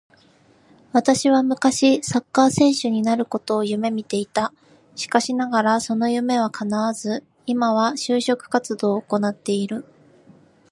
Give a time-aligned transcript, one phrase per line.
[0.93, 4.51] 私は昔サッカー選手になることを夢見ていた。
[4.95, 9.85] しかしながらその夢は叶わず、今は就職活動を行っている